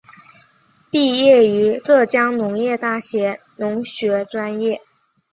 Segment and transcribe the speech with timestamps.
[0.89, 4.81] 毕业于浙江农业大学农学专业。